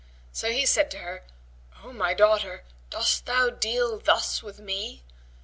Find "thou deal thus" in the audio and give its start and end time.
3.27-4.41